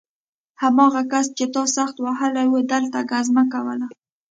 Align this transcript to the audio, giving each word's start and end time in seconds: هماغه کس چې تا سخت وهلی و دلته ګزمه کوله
هماغه 0.61 1.01
کس 1.11 1.25
چې 1.37 1.45
تا 1.55 1.63
سخت 1.75 1.95
وهلی 2.05 2.47
و 2.49 2.55
دلته 2.71 2.99
ګزمه 3.11 3.43
کوله 3.53 3.87